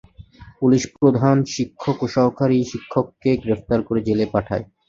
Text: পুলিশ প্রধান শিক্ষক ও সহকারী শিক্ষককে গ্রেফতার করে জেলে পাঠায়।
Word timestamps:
পুলিশ 0.59 0.83
প্রধান 0.95 1.37
শিক্ষক 1.53 1.97
ও 2.01 2.15
সহকারী 2.15 2.57
শিক্ষককে 2.71 3.31
গ্রেফতার 3.43 3.79
করে 3.87 3.99
জেলে 4.07 4.25
পাঠায়। 4.33 4.65